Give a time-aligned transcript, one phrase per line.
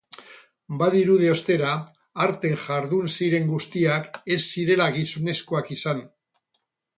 [0.77, 1.73] Badirudi, ostera,
[2.25, 6.03] hartan jardun ziren guztiak ez zirela gizonezkoak izan.